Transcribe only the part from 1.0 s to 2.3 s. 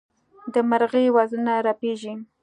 وزرونه رپېږي.